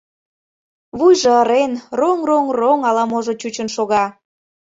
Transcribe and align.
Вуйжо 0.97 1.33
ырен, 1.43 1.73
роҥ-роҥ-роҥ 1.99 2.79
ала-можо 2.89 3.33
чучын 3.41 3.67
шога. 3.75 4.05